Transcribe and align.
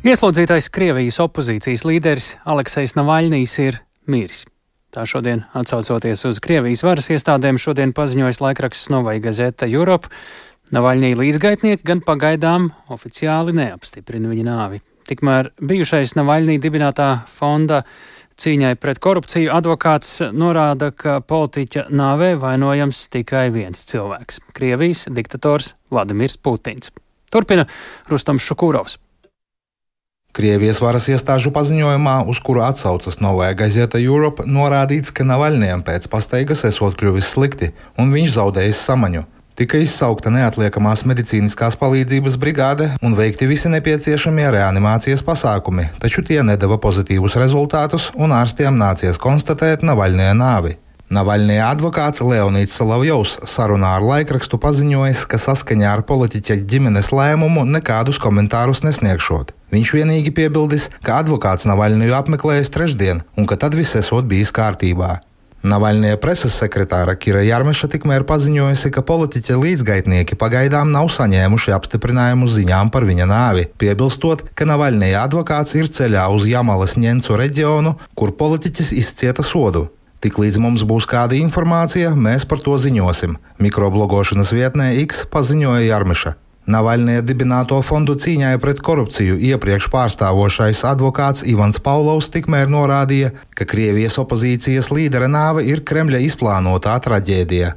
Ieslodzītais 0.00 0.70
Krievijas 0.72 1.18
opozīcijas 1.20 1.82
līderis 1.84 2.26
Aleksejs 2.48 2.94
Navaļnīs 2.96 3.56
ir 3.60 3.76
miris. 4.08 4.46
Tā 4.96 5.02
šodien, 5.04 5.42
atsaucoties 5.52 6.24
uz 6.24 6.38
Krievijas 6.40 6.80
varas 6.86 7.10
iestādēm, 7.12 7.58
šodien 7.60 7.92
paziņojas 7.92 8.40
laikraksts 8.40 8.88
Novaja 8.88 9.20
Gazeta 9.26 9.68
Europe. 9.68 10.08
Navaļnī 10.72 11.10
līdzgaitnieki 11.20 11.84
gan 11.84 12.00
pagaidām 12.06 12.70
oficiāli 12.88 13.52
neapstiprina 13.58 14.32
viņa 14.32 14.46
nāvi. 14.46 14.80
Tikmēr 15.10 15.52
bijušais 15.60 16.16
Navaļnī 16.16 16.56
dibinātā 16.64 17.10
fonda 17.28 17.82
cīņai 18.40 18.72
pret 18.80 19.02
korupciju 19.04 19.52
advokāts 19.52 20.22
norāda, 20.32 20.94
ka 20.96 21.18
politiķa 21.20 21.90
nāvē 21.92 22.32
vainojams 22.40 23.04
tikai 23.12 23.50
viens 23.52 23.84
cilvēks- 23.92 24.40
Krievijas 24.56 25.04
diktators 25.12 25.74
Vladimirs 25.92 26.40
Putins. 26.40 26.88
Turpina 27.28 27.68
Rustams 28.08 28.48
Šukūrovs. 28.48 28.96
Krievijas 30.30 30.78
varas 30.78 31.08
iestāžu 31.10 31.50
paziņojumā, 31.50 32.20
uz 32.30 32.38
kuru 32.38 32.62
atsaucas 32.62 33.18
Novaja 33.18 33.56
Gazeta 33.58 33.98
Europe, 33.98 34.44
norādīts, 34.46 35.10
ka 35.10 35.26
Navaļņiem 35.26 35.82
pēc 35.82 36.06
pastaigas 36.12 36.62
esot 36.68 36.94
kļuvis 37.00 37.32
slikti, 37.34 37.72
un 37.98 38.14
viņš 38.14 38.36
zaudējis 38.36 38.82
samaņu. 38.86 39.24
Tika 39.58 39.80
izsaukta 39.82 40.30
neatliekamās 40.30 41.02
medicīniskās 41.10 41.74
palīdzības 41.76 42.38
brigāde 42.40 42.92
un 43.02 43.18
veikti 43.18 43.50
visi 43.50 43.68
nepieciešamie 43.74 44.46
reanimācijas 44.54 45.26
pasākumi, 45.26 45.88
taču 46.00 46.22
tie 46.22 46.38
nedeva 46.46 46.78
pozitīvus 46.80 47.34
rezultātus, 47.42 48.12
un 48.14 48.30
ārstiem 48.30 48.78
nācies 48.78 49.18
konstatēt 49.20 49.82
Navaļņie 49.82 50.32
nāvi. 50.38 50.78
Navaļņie 51.10 51.58
advokāts 51.66 52.22
Leonīds 52.22 52.78
Salavjovs 52.78 53.40
sarunā 53.50 53.96
ar 53.98 54.06
laikrakstu 54.06 54.62
paziņojis, 54.62 55.26
ka 55.26 55.42
saskaņā 55.42 55.90
ar 55.90 56.06
politiķa 56.06 56.62
ģimenes 56.70 57.10
lēmumu 57.10 57.66
nekādus 57.66 58.22
komentārus 58.22 58.86
nesniegšot. 58.86 59.50
Viņš 59.70 59.94
vienīgi 59.94 60.34
piebildis, 60.34 60.88
ka 61.06 61.20
advokāts 61.22 61.68
Navaļņu 61.70 62.14
apmeklējis 62.18 62.72
trešdien 62.74 63.24
un 63.38 63.46
ka 63.46 63.58
tad 63.60 63.78
viss 63.78 63.98
esot 63.98 64.26
bijis 64.30 64.50
kārtībā. 64.54 65.20
Navaļņie 65.60 66.14
preses 66.16 66.54
sekretāra 66.56 67.12
Kira 67.20 67.42
Jarmeša 67.44 67.90
tikmēr 67.92 68.24
paziņojusi, 68.24 68.90
ka 68.94 69.02
politiķa 69.04 69.58
līdzgaitnieki 69.60 70.38
pagaidām 70.40 70.88
nav 70.94 71.10
saņēmuši 71.12 71.74
apstiprinājumu 71.76 72.48
ziņām 72.48 72.88
par 72.94 73.04
viņa 73.04 73.26
nāvi, 73.28 73.66
piebilstot, 73.76 74.46
ka 74.56 74.64
Navaļņie 74.64 75.12
advokāts 75.20 75.76
ir 75.76 75.92
ceļā 75.92 76.24
uz 76.32 76.48
Jamalas 76.48 76.96
ņencu 76.96 77.36
reģionu, 77.36 77.98
kur 78.16 78.32
politiķis 78.40 78.94
izcieta 79.04 79.44
sodu. 79.44 79.90
Tiklīdz 80.24 80.56
mums 80.60 80.82
būs 80.88 81.04
kāda 81.08 81.36
informācija, 81.36 82.16
mēs 82.16 82.48
par 82.48 82.64
to 82.64 82.80
ziņosim. 82.80 83.36
Mikroblogošanas 83.60 84.56
vietnē 84.56 84.94
X 85.04 85.26
paziņoja 85.28 85.84
Jarmeša. 85.92 86.38
Navaļnieka 86.70 87.24
dibināto 87.26 87.80
fondu 87.82 88.14
cīņai 88.20 88.54
pret 88.62 88.80
korupciju 88.86 89.38
iepriekš 89.50 89.88
pārstāvošais 89.92 90.82
advokāts 90.86 91.42
Ivans 91.50 91.80
Paulovs 91.82 92.30
tikmēr 92.34 92.70
norādīja, 92.70 93.32
ka 93.58 93.66
Krievijas 93.68 94.18
opozīcijas 94.22 94.92
līdera 94.94 95.26
nāve 95.30 95.64
ir 95.66 95.82
Kremļa 95.86 96.22
izplānotā 96.28 96.94
traģēdija. 97.02 97.74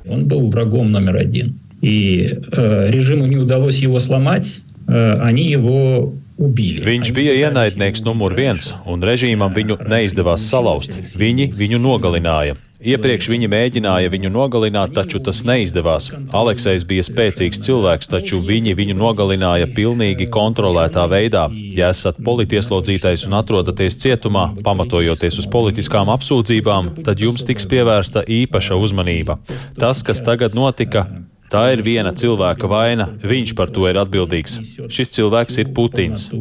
Viņš 6.85 7.11
bija 7.13 7.33
ienaidnieks 7.47 8.01
numur 8.05 8.33
viens, 8.37 8.71
un 8.89 9.03
režīmam 9.05 9.53
viņu 9.53 9.77
neizdevās 9.89 10.45
salauzt. 10.49 10.95
Viņi 11.17 11.51
viņu 11.57 11.81
nogalināja. 11.83 12.57
Iepriekš 12.83 13.29
viņi 13.31 13.47
mēģināja 13.51 14.11
viņu 14.11 14.31
nogalināt, 14.33 14.93
taču 14.97 15.21
tas 15.23 15.41
neizdevās. 15.47 16.09
Aleksējs 16.35 16.85
bija 16.89 17.05
spēcīgs 17.07 17.61
cilvēks, 17.63 18.11
taču 18.11 18.41
viņi 18.43 18.75
viņu 18.79 18.97
nogalināja 18.99 19.69
pilnīgi 19.75 20.27
kontrolētā 20.33 21.05
veidā. 21.11 21.47
Ja 21.77 21.93
esat 21.95 22.19
politieslodzītais 22.23 23.23
un 23.29 23.37
atrodaties 23.39 23.99
cietumā, 24.03 24.49
pamatojoties 24.65 25.39
uz 25.43 25.49
politiskām 25.51 26.11
apsūdzībām, 26.13 26.95
tad 27.07 27.23
jums 27.23 27.47
tiks 27.47 27.67
pievērsta 27.71 28.25
īpaša 28.27 28.79
uzmanība. 28.79 29.39
Tas, 29.79 30.03
kas 30.03 30.23
tagad 30.25 30.57
notika, 30.57 31.07
Tā 31.53 31.67
ir 31.69 31.83
viena 31.85 32.09
cilvēka 32.17 32.65
vaina. 32.65 33.05
Viņš 33.21 33.51
par 33.53 33.69
to 33.69 33.85
ir 33.85 33.99
atbildīgs. 34.01 34.57
Šis 34.89 35.13
cilvēks 35.13 35.59
ir 35.61 35.69
Putins. 35.77 36.31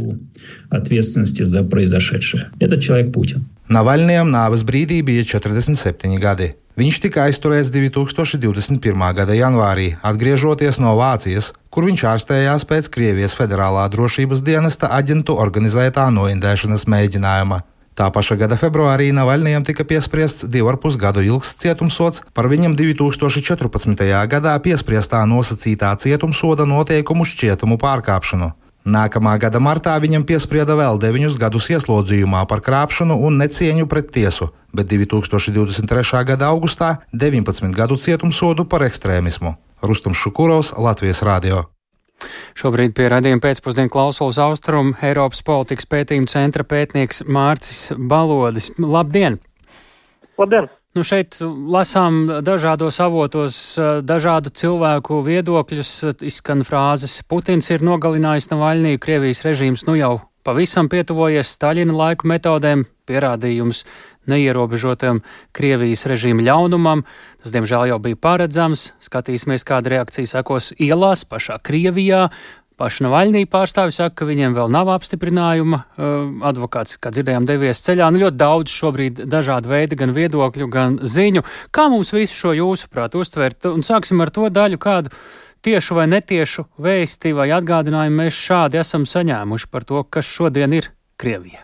Navaļņiem 3.72 4.28
nāves 4.28 4.66
brīdī 4.69 4.99
bija 5.06 5.22
47 5.25 6.19
gadi. 6.21 6.50
Viņš 6.77 6.97
tika 7.05 7.22
aizturēts 7.28 7.71
2021. 7.72 9.05
gada 9.16 9.37
janvārī, 9.37 9.87
atgriežoties 10.05 10.77
no 10.83 10.93
Vācijas, 10.99 11.53
kur 11.72 11.87
viņš 11.88 12.05
ārstējās 12.11 12.66
pēc 12.69 12.91
Krievijas 12.93 13.37
federālā 13.38 13.87
drošības 13.94 14.44
dienesta 14.44 14.91
aģentu 14.99 15.38
organizētā 15.41 16.05
noindēšanas 16.12 16.84
mēģinājuma. 16.84 17.62
Tā 17.97 18.11
paša 18.12 18.37
gada 18.44 18.61
februārī 18.61 19.09
Navaļnijam 19.16 19.65
tika 19.69 19.88
piespriests 19.88 20.49
divu 20.53 20.69
ar 20.72 20.81
pus 20.81 20.99
gadu 21.00 21.25
ilgs 21.25 21.55
cietumsots 21.62 22.25
par 22.37 22.49
viņam 22.53 22.77
2014. 22.77 24.05
gadā 24.32 24.56
piespriestā 24.65 25.25
nosacītā 25.28 25.94
cietumsoda 26.00 26.69
noteikumu 26.69 27.25
šķietumu 27.28 27.81
pārkāpšanu. 27.81 28.53
Nākamā 28.82 29.37
gada 29.38 29.60
martā 29.62 29.94
viņam 30.03 30.25
piesprieda 30.26 30.75
vēl 30.75 30.98
deviņus 30.98 31.37
gadus 31.38 31.69
ieslodzījumā 31.70 32.43
par 32.50 32.65
krāpšanu 32.66 33.15
un 33.15 33.38
necieņu 33.38 33.87
pret 33.87 34.10
tiesu, 34.10 34.50
bet 34.75 34.91
2023. 34.91 36.25
gada 36.26 36.50
augustā 36.50 36.97
19 37.15 37.70
gadu 37.78 37.94
cietumsodu 37.94 38.66
par 38.66 38.82
ekstrēmismu. 38.88 39.54
Rustams 39.87 40.19
Šukurovs, 40.19 40.75
Latvijas 40.75 41.22
Rādio. 41.22 41.62
Šobrīd 42.59 42.94
pie 42.98 43.06
radījuma 43.10 43.43
pēcpusdienu 43.43 43.91
klausulas 43.91 44.38
austrumu 44.43 44.99
Eiropas 45.03 45.43
politikas 45.47 45.87
pētījuma 45.87 46.31
centra 46.31 46.66
pētnieks 46.66 47.22
Mārcis 47.26 47.91
Balodis. 47.94 48.72
Labdien! 48.78 49.38
Labdien! 50.38 50.70
Nu 50.93 51.01
šeit 51.09 51.39
lasām 51.43 52.27
dažādos 52.45 52.99
avotos 53.01 53.57
dažādu 54.05 54.51
cilvēku 54.53 55.23
viedokļus, 55.25 55.93
izskan 56.29 56.67
frāzes 56.69 57.23
Putins 57.25 57.71
ir 57.73 57.85
nogalinājis 57.87 58.51
Navaļniju, 58.51 59.01
Krievijas 59.01 59.41
režīms 59.47 59.87
nu 59.89 59.97
jau 59.97 60.19
pavisam 60.45 60.91
pietuvojies 60.93 61.55
Staļina 61.57 61.97
laiku 61.97 62.29
metodēm, 62.29 62.85
pierādījums 63.09 63.87
neierobežotam 64.29 65.23
Krievijas 65.57 66.05
režīma 66.11 66.45
ļaunumam. 66.47 67.07
Tas, 67.43 67.55
diemžēl, 67.55 67.89
jau 67.91 67.99
bija 68.03 68.19
paredzams. 68.21 68.91
Skatīsimies, 69.03 69.65
kāda 69.67 69.97
reakcija 69.97 70.29
sekos 70.29 70.75
ielās 70.77 71.25
pašā 71.25 71.57
Krievijā. 71.65 72.27
Paša 72.82 73.04
Navaļnī 73.06 73.44
pārstāvis 73.47 74.00
saka, 74.00 74.16
ka 74.19 74.26
viņiem 74.26 74.56
vēl 74.56 74.70
nav 74.75 74.88
apstiprinājuma. 74.91 75.78
Advokāts, 76.50 76.97
kā 76.98 77.12
dzirdējām, 77.15 77.44
devies 77.47 77.78
ceļā. 77.87 78.09
Nu, 78.10 78.25
ļoti 78.25 78.41
daudz 78.41 78.75
šobrīd 78.75 79.20
dažādu 79.31 79.70
veidu, 79.70 79.98
gan 80.00 80.10
viedokļu, 80.16 80.66
gan 80.72 80.97
ziņu. 80.98 81.44
Kā 81.70 81.87
mums 81.93 82.10
visu 82.10 82.34
šo 82.34 82.56
jūsuprāt 82.59 83.15
uztvert? 83.15 83.69
Un 83.70 83.87
sāksim 83.87 84.25
ar 84.25 84.32
to 84.34 84.48
daļu, 84.50 84.81
kādu 84.82 85.15
tiešu 85.62 86.00
vai 86.00 86.09
netiešu 86.10 86.66
vēsti 86.82 87.37
vai 87.38 87.53
atgādinājumu 87.54 88.25
mēs 88.25 88.41
šādi 88.48 88.82
esam 88.82 89.06
saņēmuši 89.06 89.70
par 89.70 89.87
to, 89.87 90.03
kas 90.03 90.26
šodien 90.26 90.75
ir 90.75 90.91
Krievija. 91.22 91.62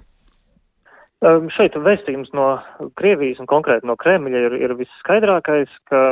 Um, 1.26 1.48
šeit 1.50 1.74
vēstījums 1.74 2.30
no 2.30 2.60
Krievijas 2.94 3.42
un 3.42 3.50
konkrēti 3.50 3.90
no 3.90 3.98
Kremļa 3.98 4.44
ir, 4.46 4.54
ir 4.68 4.78
visskaidrākais, 4.78 5.80
ka 5.90 6.04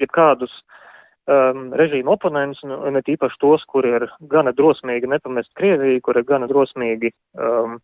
jebkādus 0.00 0.62
um, 1.30 1.66
režīmu 1.76 2.14
oponentus, 2.14 2.62
un 2.64 2.94
ne 2.96 3.02
tīpaši 3.04 3.40
tos, 3.40 3.64
kuri 3.68 3.94
ir 3.98 4.06
gana 4.30 4.52
drosmīgi 4.56 5.10
nepamest 5.10 5.52
Krieviju, 5.58 6.02
kuri 6.04 6.22
ir 6.22 6.28
gana 6.28 6.48
drosmīgi 6.50 7.12
um, 7.38 7.78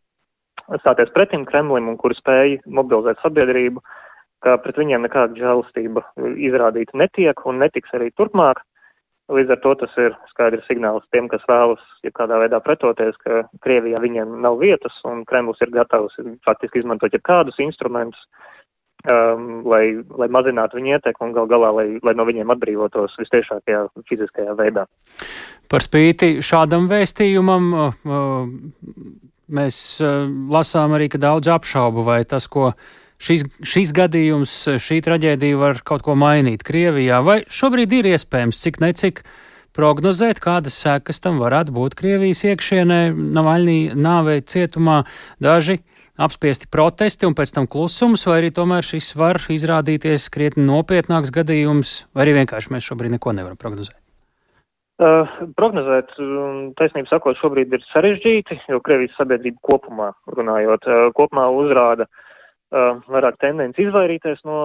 stāties 0.79 1.13
pretim 1.15 1.45
Kremlim 1.49 1.89
un 1.91 1.99
kuri 2.01 2.17
spēj 2.19 2.61
mobilizēt 2.67 3.23
sabiedrību, 3.25 3.83
ka 4.45 4.57
pret 4.65 4.81
viņiem 4.81 5.05
nekāda 5.05 5.37
žēlastība 5.37 6.05
izrādīta 6.37 6.97
netiek 6.97 7.47
un 7.47 7.61
netiks 7.61 7.97
arī 7.97 8.11
turpmāk. 8.17 8.63
Līdz 9.31 9.53
ar 9.55 9.59
to 9.63 9.73
tas 9.85 9.93
ir 10.03 10.15
skaidrs 10.27 10.67
signāls 10.67 11.05
tiem, 11.15 11.29
kas 11.31 11.45
vēlas 11.47 11.83
ja 12.03 12.11
kādā 12.11 12.41
veidā 12.43 12.59
pretoties, 12.65 13.15
ka 13.23 13.45
Krievijā 13.63 14.01
viņiem 14.03 14.41
nav 14.43 14.59
vietas 14.59 14.97
un 15.07 15.23
Kremlis 15.29 15.61
ir 15.63 15.71
gatavs 15.77 16.17
faktiski 16.47 16.83
izmantot 16.83 17.15
jebkādus 17.15 17.61
instrumentus, 17.63 18.25
um, 19.05 19.49
lai, 19.69 19.85
lai 20.19 20.29
mazinātu 20.33 20.79
viņu 20.79 20.95
ietekmi 20.97 21.29
un 21.29 21.35
gal 21.37 21.49
galā, 21.51 21.73
lai, 21.77 21.87
lai 22.05 22.15
no 22.19 22.27
viņiem 22.29 22.53
atbrīvotos 22.55 23.19
vistiešākajā 23.21 23.83
fiziskajā 24.09 24.57
veidā. 24.59 24.87
Par 25.71 25.85
spīti 25.85 26.41
šādam 26.45 26.89
vēstījumam 26.91 27.69
uh, 27.73 28.01
uh, 28.05 28.89
mēs 29.51 29.77
uh, 30.03 30.25
lasām 30.51 30.97
arī, 30.99 31.11
ka 31.13 31.21
daudz 31.23 31.53
apšaubu 31.53 32.05
vai 32.07 32.23
tas, 32.29 32.49
ko 32.51 32.73
šis, 33.23 33.47
šis 33.63 33.93
gadījums, 33.97 34.57
šī 34.83 35.01
traģēdija 35.07 35.61
var 35.61 35.85
kaut 35.87 36.05
ko 36.07 36.17
mainīt 36.19 36.65
Krievijā, 36.67 37.21
vai 37.25 37.43
šobrīd 37.47 38.01
ir 38.01 38.11
iespējams 38.15 38.65
cik 38.65 38.81
necik 38.83 39.23
prognozēt, 39.77 40.41
kādas 40.43 40.75
sekas 40.83 41.23
tam 41.23 41.39
varētu 41.43 41.75
būt 41.77 41.95
Krievijas 41.99 42.43
iekšienē, 42.49 43.03
Navaļnī 43.15 43.79
nāvei 43.95 44.41
cietumā 44.43 45.05
daži 45.43 45.79
apspiesti 46.21 46.69
protesti 46.71 47.29
un 47.29 47.35
pēc 47.39 47.55
tam 47.57 47.67
klusums, 47.71 48.27
vai 48.29 48.41
arī 48.43 48.53
tomēr 48.55 48.87
šis 48.87 49.15
var 49.19 49.41
izrādīties 49.53 50.29
krietni 50.33 50.67
nopietnāks 50.69 51.33
gadījums, 51.35 51.97
vai 52.15 52.27
arī 52.27 52.41
vienkārši 52.43 52.75
mēs 52.75 52.87
šobrīd 52.91 53.17
neko 53.17 53.35
nevaram 53.37 53.61
prognozēt? 53.61 53.97
Uh, 55.01 55.25
prognozēt, 55.57 56.11
um, 56.21 56.75
taisnība 56.77 57.09
sakot, 57.09 57.39
šobrīd 57.41 57.73
ir 57.73 57.85
sarežģīti, 57.89 58.59
jo 58.69 58.83
Krievijas 58.85 59.15
sabiedrība 59.17 59.57
kopumā 59.65 60.11
runājot, 60.29 60.85
uh, 60.85 61.07
kopumā 61.17 61.47
uzrāda 61.57 62.05
uh, 62.05 62.99
vairāk 63.09 63.39
tendenci 63.41 63.87
izvairīties 63.87 64.45
no 64.45 64.59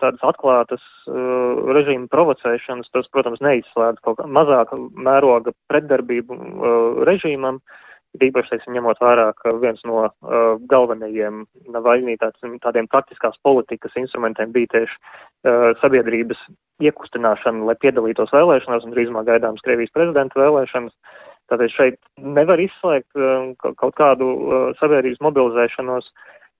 tādas 0.00 0.20
atklātas 0.34 0.84
uh, 1.08 1.62
režīma 1.72 2.10
provocēšanas. 2.12 2.92
Tas, 2.92 3.08
protams, 3.08 3.40
neizslēdz 3.44 4.04
kaut 4.04 4.20
kā 4.20 4.28
mazāka 4.28 4.76
mēroga 4.76 5.56
pretdarbību 5.72 6.36
uh, 6.36 7.00
režīmam. 7.08 7.62
Īpaši 8.18 8.50
teiksim, 8.50 8.74
ņemot 8.74 8.98
vērā, 8.98 9.28
ka 9.38 9.52
viens 9.62 9.84
no 9.86 10.00
uh, 10.02 10.56
galvenajiem 10.70 11.44
Navaļnī 11.70 12.16
tādiem 12.18 12.88
praktiskās 12.90 13.38
politikas 13.46 13.94
instrumentiem 14.00 14.50
bija 14.50 14.72
tieši 14.72 14.96
uh, 14.98 15.70
sabiedrības 15.78 16.42
iekustināšanu, 16.82 17.68
lai 17.68 17.76
piedalītos 17.78 18.32
vēlēšanās, 18.34 18.86
un 18.88 18.96
drīzumā 18.96 19.22
gaidāmas 19.28 19.62
Krievijas 19.62 19.94
prezidenta 19.94 20.40
vēlēšanas. 20.42 20.96
Tātad 21.50 21.70
šeit 21.70 22.00
nevar 22.18 22.58
izslēgt 22.62 23.14
uh, 23.14 23.52
kaut 23.62 23.94
kādu 24.00 24.32
uh, 24.34 24.68
sabiedrības 24.82 25.22
mobilizēšanos, 25.28 26.10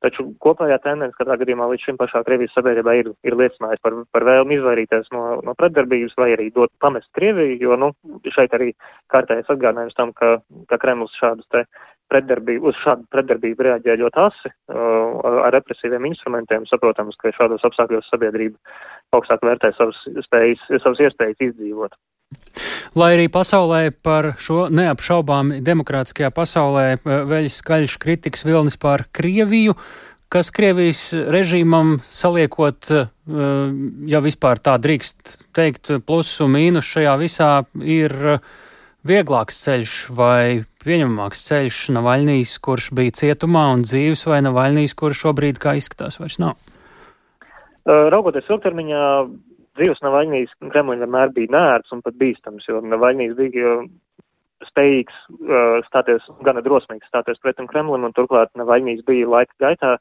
taču 0.04 0.26
kopējā 0.42 0.78
tendence 0.84 1.16
katrā 1.18 1.36
gadījumā 1.40 1.68
līdz 1.70 1.86
šim 1.86 2.00
pašā 2.00 2.22
Krievijas 2.26 2.56
sabiedrībā 2.56 2.96
ir, 3.00 3.12
ir 3.26 3.36
liecinājusi 3.36 3.84
par, 3.84 3.96
par 4.14 4.26
vēlmi 4.28 4.56
izvairīties 4.58 5.12
no, 5.14 5.24
no 5.46 5.54
pretdarbības 5.58 6.16
vai 6.20 6.32
arī 6.34 6.50
dot 6.54 6.72
pamest 6.82 7.10
Krieviju, 7.16 7.58
jo 7.60 7.78
nu, 7.80 7.92
šeit 8.28 8.56
arī 8.56 8.72
kārtējas 9.12 9.52
atgādinājums 9.52 9.96
tam, 9.98 10.14
ka, 10.16 10.38
ka 10.70 10.80
Kremlis 10.80 11.16
šādus 11.20 11.48
pretdarbību, 12.10 12.72
uz 12.72 12.80
šādu 12.80 13.06
pretdarbību 13.14 13.66
reaģē 13.66 13.96
ļoti 14.00 14.22
asi 14.24 14.50
uh, 14.50 15.20
ar 15.44 15.54
represīviem 15.54 16.08
instrumentiem. 16.10 16.66
Saprotams, 16.66 17.18
ka 17.20 17.34
šādos 17.36 17.66
apstākļos 17.68 18.10
sabiedrība 18.10 18.58
augstāk 19.14 19.46
vērtē 19.46 19.72
savas, 19.76 20.02
spējas, 20.26 20.66
savas 20.82 21.06
iespējas 21.06 21.48
izdzīvot. 21.50 21.96
Lai 22.98 23.12
arī 23.14 23.28
pasaulē 23.30 23.92
par 24.02 24.32
šo 24.42 24.64
neapšaubām 24.74 25.60
demokrātiskajā 25.62 26.32
pasaulē 26.34 26.86
uh, 26.96 27.20
veļas 27.30 27.60
skaļš 27.62 27.98
kritikas 28.02 28.42
vilnis 28.46 28.74
pār 28.80 29.04
Krieviju, 29.14 29.76
kas 30.30 30.50
Krievijas 30.54 31.04
režīmam 31.14 32.00
saliekot, 32.06 32.90
uh, 32.90 33.12
ja 34.10 34.22
vispār 34.24 34.58
tā 34.58 34.74
drīkst 34.82 35.36
teikt, 35.54 35.92
plusu 36.06 36.48
mīnus 36.50 36.88
šajā 36.90 37.14
visā 37.20 37.52
ir 37.78 38.16
vieglāks 39.06 39.62
ceļš 39.64 39.94
vai 40.16 40.64
pieņemamāks 40.84 41.44
ceļš 41.46 41.78
Navaļnijas, 41.96 42.56
kurš 42.64 42.90
bija 42.96 43.14
cietumā 43.20 43.68
un 43.74 43.84
dzīves, 43.86 44.26
vai 44.28 44.40
Navaļnijas, 44.44 44.96
kurš 44.98 45.24
šobrīd, 45.26 45.60
kā 45.62 45.76
izskatās, 45.78 46.18
vairs 46.20 46.40
nav? 46.42 46.58
Raugoties 47.86 48.48
ilgtermiņā, 48.50 49.04
dzīves 49.80 50.04
Navaļnijas 50.04 50.54
Kremlim 50.70 51.02
vienmēr 51.02 51.34
bija 51.36 51.54
nērts 51.56 51.96
un 51.96 52.04
pat 52.06 52.16
bīstams, 52.20 52.68
jo 52.68 52.80
Navaļnijas 52.84 53.36
bija 53.38 53.76
spējīgs 54.68 55.20
stāties, 55.88 56.26
gana 56.44 56.62
drosmīgs 56.64 57.08
stāties 57.08 57.40
pretim 57.40 57.68
Kremlim, 57.70 58.04
un 58.04 58.16
turklāt 58.16 58.52
Navaļnijas 58.60 59.06
bija 59.08 59.28
laika 59.28 59.56
gaitā 59.64 59.94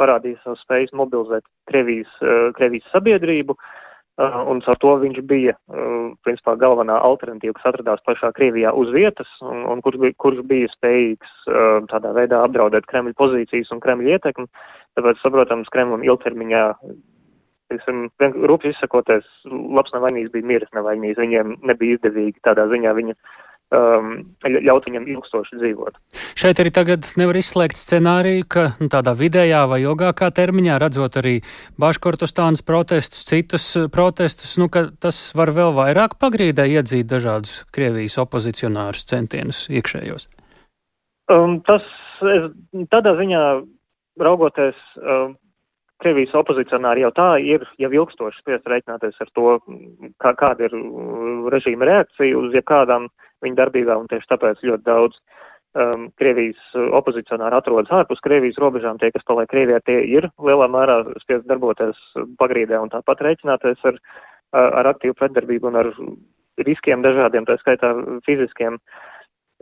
parādījis 0.00 0.42
savas 0.44 0.62
spējas 0.66 0.92
mobilizēt 0.98 1.46
Krievijas, 1.70 2.12
Krievijas 2.56 2.92
sabiedrību. 2.92 3.56
Uh, 3.56 3.80
Uh, 4.20 4.42
un 4.52 4.58
ar 4.68 4.76
to 4.76 4.90
viņš 5.00 5.22
bija 5.24 5.54
uh, 5.56 6.10
principā, 6.20 6.52
galvenā 6.60 6.98
alternatīva, 7.00 7.54
kas 7.56 7.70
atradās 7.70 8.02
pašā 8.04 8.28
Krievijā 8.36 8.68
uz 8.76 8.90
vietas, 8.92 9.30
un, 9.40 9.62
un 9.72 9.80
kurš, 9.80 9.96
bija, 10.02 10.16
kurš 10.20 10.42
bija 10.50 10.68
spējīgs 10.68 11.30
uh, 11.48 11.78
tādā 11.88 12.10
veidā 12.18 12.42
apdraudēt 12.44 12.84
Kremļa 12.90 13.16
pozīcijas 13.16 13.72
un 13.72 13.80
Kremļa 13.80 14.18
ietekmi. 14.18 14.44
Tāpēc, 14.98 15.22
saprotams, 15.22 15.72
Kremlim 15.72 16.04
ilgtermiņā, 16.04 16.60
rūpīgi 17.80 18.74
izsakoties, 18.76 19.28
labs 19.48 19.94
nevainīgs 19.94 20.32
bija 20.34 20.48
miris 20.48 20.74
nevainīgs. 20.76 21.20
Viņiem 21.20 21.56
nebija 21.68 21.98
izdevīgi 21.98 22.42
tādā 22.44 22.68
ziņā 22.70 22.92
viņa 22.98 23.16
um, 23.72 24.12
ļaut 24.44 24.86
viņam 24.88 25.06
ilgstoši 25.14 25.58
dzīvot. 25.60 25.98
Šeit 26.38 26.60
arī 26.62 26.72
tagad 26.74 27.08
nevar 27.20 27.38
izslēgt 27.40 27.78
scenāriju, 27.80 28.46
ka 28.52 28.64
nu, 28.80 28.88
tādā 28.92 29.14
vidējā 29.18 29.64
vai 29.70 29.80
ilgākā 29.84 30.30
termiņā, 30.34 30.78
redzot 30.82 31.18
arī 31.20 31.38
Baškortostānas 31.80 32.64
protestus, 32.66 33.24
citus 33.28 33.66
uh, 33.80 33.88
protestus, 33.92 34.56
nu, 34.60 34.68
ka 34.72 34.86
tas 35.02 35.20
var 35.38 35.54
vēl 35.56 35.74
vairāk 35.76 36.18
pagrīdē 36.22 36.68
iedzīt 36.76 37.10
dažādus 37.10 37.62
Krievijas 37.74 38.18
opozicionārus 38.22 39.06
centienus 39.08 39.66
iekšējos. 39.72 40.28
Um, 41.32 41.60
tas 41.64 41.86
es, 42.28 42.50
tādā 42.92 43.14
ziņā 43.18 43.42
raugoties. 44.20 44.76
Um, 45.00 45.38
Krievijas 46.02 46.34
opozicionāri 46.40 47.04
jau 47.04 47.12
tā 47.14 47.28
ir 47.42 47.64
jau 47.80 47.90
ilgstoši 48.00 48.42
spiest 48.42 48.68
reiķināties 48.68 49.20
ar 49.22 49.30
to, 49.36 49.56
kā, 50.22 50.34
kāda 50.38 50.68
ir 50.68 50.76
uh, 50.78 51.46
režīma 51.54 51.88
reakcija 51.88 52.38
uz 52.38 52.54
jebkādām 52.56 53.08
viņa 53.42 53.58
darbībā, 53.58 53.96
un 53.98 54.10
tieši 54.10 54.30
tāpēc 54.34 54.62
ļoti 54.66 54.86
daudz 54.86 55.18
um, 55.74 56.08
Krievijas 56.18 56.74
opozicionāri 56.98 57.58
atrodas 57.58 57.94
ārpus 58.02 58.22
Krievijas 58.24 58.60
robežām. 58.62 58.98
Tie, 59.00 59.12
kas 59.14 59.26
paliek 59.28 59.50
Krievijā, 59.50 59.80
tie 59.84 60.00
ir 60.18 60.28
lielā 60.42 60.68
mērā 60.70 61.00
spiest 61.22 61.48
darboties 61.50 62.00
pagrīdē 62.40 62.82
un 62.82 62.92
tāpat 62.92 63.24
reiķināties 63.28 63.88
ar, 63.92 63.98
ar 64.52 64.92
aktīvu 64.92 65.18
pretdarbību 65.18 65.72
un 65.72 65.80
ar 65.82 65.90
riskiem 66.60 67.02
dažādiem, 67.04 67.46
tā 67.48 67.58
skaitā 67.60 67.94
fiziskiem. 68.26 68.78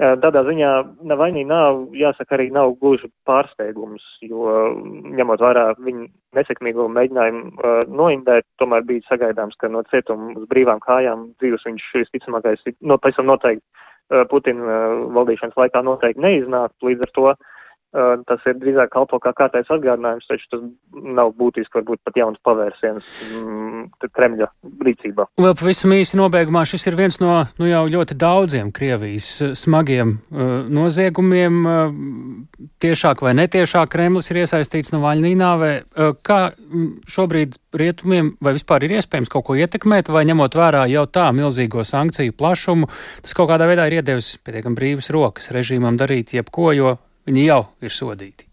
Tādā 0.00 0.40
ziņā 0.46 0.68
Navainī 1.04 1.42
nav, 1.44 1.82
jāsaka, 1.92 2.38
arī 2.38 2.46
nav 2.54 2.70
gluži 2.80 3.10
pārsteigums, 3.28 4.04
jo 4.24 4.54
ņemot 5.18 5.42
vērā 5.44 5.64
viņa 5.76 6.06
nesekmīgo 6.38 6.86
mēģinājumu 6.88 7.42
uh, 7.50 7.82
noindēt, 7.84 8.46
tomēr 8.62 8.86
bija 8.88 9.04
sagaidāms, 9.10 9.58
ka 9.60 9.68
no 9.68 9.82
cietuma 9.90 10.32
uz 10.40 10.46
brīvām 10.48 10.80
kājām 10.80 11.26
dzīves 11.42 11.68
viņš 11.68 11.88
visticamākais, 11.98 12.64
no, 12.80 12.96
tam 13.04 13.28
noteikti 13.28 13.60
uh, 13.60 14.24
Putina 14.30 14.80
valdīšanas 15.12 15.60
laikā 15.60 15.84
noteikti 15.84 16.24
neiznākt. 16.24 16.78
Līdz 16.86 17.04
ar 17.04 17.12
to 17.18 17.26
uh, 17.34 17.59
tas 17.90 18.44
ir 18.46 18.58
drīzāk 18.60 18.92
kalpo 18.92 19.18
kā 19.22 19.32
kārtējs 19.34 19.70
atgādinājums, 19.74 20.28
taču 20.30 20.46
tas 20.52 20.62
nav 21.18 21.32
būtiski 21.38 21.80
varbūt 21.80 22.02
pat 22.06 22.20
jauns 22.20 22.38
pavērsiens 22.46 23.06
mm, 23.34 23.88
Kremļa 24.14 24.46
rīcībā. 24.86 25.26
Vēl 25.40 25.56
pavisam 25.58 25.94
īsi 25.96 26.18
nobeigumā 26.20 26.62
šis 26.68 26.86
ir 26.86 26.98
viens 26.98 27.18
no 27.22 27.40
nu, 27.58 27.66
jau 27.66 27.82
ļoti 27.90 28.14
daudziem 28.20 28.70
Krievijas 28.74 29.30
smagiem 29.58 30.14
uh, 30.16 30.52
noziegumiem. 30.70 31.58
Uh, 31.66 32.70
tiešāk 32.82 33.24
vai 33.26 33.34
netiešāk 33.40 33.90
Kremlis 33.90 34.30
ir 34.30 34.44
iesaistīts 34.44 34.94
Navaļnī 34.94 35.34
nāvē. 35.40 35.72
Uh, 35.90 36.14
kā 36.22 36.40
šobrīd 37.10 37.58
rietumiem 37.74 38.34
vai 38.42 38.54
vispār 38.54 38.86
ir 38.86 38.98
iespējams 39.00 39.30
kaut 39.32 39.48
ko 39.50 39.58
ietekmēt, 39.58 40.10
vai 40.14 40.24
ņemot 40.30 40.58
vērā 40.58 40.86
jau 40.90 41.06
tā 41.10 41.30
milzīgo 41.34 41.84
sankciju 41.86 42.38
plašumu, 42.38 42.90
tas 43.24 43.34
kaut 43.34 43.50
kādā 43.50 43.66
veidā 43.70 43.90
ir 43.90 44.00
iedevis 44.00 44.36
pietiekami 44.46 44.78
brīvas 44.78 45.10
rokas 45.14 45.50
režīmam 45.54 45.98
darīt 45.98 46.34
jebko, 46.38 46.70
jo 46.76 46.96
viņi 47.28 47.46
jau 47.46 47.62
ir 47.84 47.94
sodīti? 47.94 48.46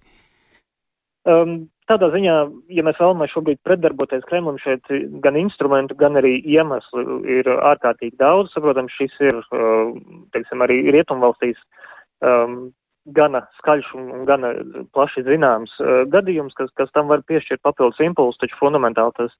Um, 1.28 1.68
tādā 1.90 2.10
ziņā, 2.14 2.36
ja 2.72 2.84
mēs 2.88 3.00
vēlamies 3.02 3.34
šobrīd 3.34 3.60
pretdarboties 3.66 4.26
Kremlim, 4.28 4.60
šeit 4.62 4.88
gan 5.24 5.40
instrumentu, 5.40 5.98
gan 6.00 6.20
arī 6.20 6.38
iemeslu 6.40 7.22
ir 7.28 7.50
ārkārtīgi 7.52 8.16
daudz. 8.20 8.54
Saprotams, 8.56 8.96
šis 8.96 9.16
ir 9.28 9.40
uh, 9.42 9.92
teiksim, 10.36 10.64
arī 10.64 10.80
Rietumvalstīs 10.96 11.60
um, 12.24 12.72
gana 13.16 13.46
skaļš 13.60 13.94
un, 13.98 14.10
un 14.16 14.26
gana 14.28 14.54
plaši 14.94 15.24
zināms 15.28 15.78
uh, 15.80 16.02
gadījums, 16.12 16.58
kas, 16.58 16.74
kas 16.78 16.92
tam 16.96 17.08
var 17.12 17.24
piešķirt 17.28 17.64
papildus 17.64 18.04
impulsu, 18.04 18.44
taču 18.44 18.60
fundamentāli 18.60 19.16
tas 19.18 19.38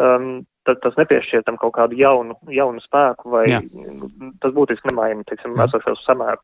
um, 0.00 0.42
tad 0.64 0.80
tas 0.82 0.96
nepiešķir 0.98 1.44
tam 1.44 1.58
kaut 1.60 1.74
kādu 1.76 1.98
jaunu, 1.98 2.36
jaunu 2.52 2.82
spēku, 2.82 3.28
vai 3.36 3.44
Jā. 3.50 3.60
tas 4.40 4.54
būtiski 4.56 4.90
nemaina 4.90 5.24
esošos 5.66 6.04
samēru. 6.06 6.40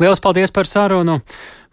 Lielas 0.00 0.22
paldies 0.24 0.52
par 0.54 0.68
sarunu! 0.70 1.18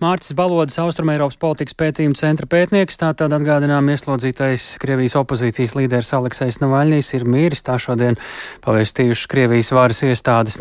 Mārcis 0.04 0.36
Balodis, 0.36 0.76
Austrumēropas 0.82 1.38
politikas 1.40 1.78
pētījuma 1.80 2.18
centra 2.20 2.50
pētnieks, 2.52 2.98
tātad 3.00 3.32
atgādinām 3.32 3.88
ieslodzītais 3.94 4.74
Krievijas 4.82 5.16
opozīcijas 5.22 5.78
līderis 5.78 6.12
Aleksējs 6.18 6.60
Navaļņīs 6.60 7.14
ir 7.16 7.24
mīris, 7.32 7.64
tā 7.64 7.78
šodien 7.80 8.20
pavēstījuši 8.66 9.30
Krievijas 9.32 9.72
varas 9.72 10.04
iestādes. 10.04 10.52